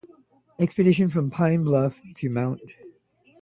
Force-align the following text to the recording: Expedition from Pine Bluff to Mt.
Expedition 0.59 1.09
from 1.09 1.29
Pine 1.29 1.63
Bluff 1.63 2.01
to 2.15 2.27
Mt. 2.27 2.73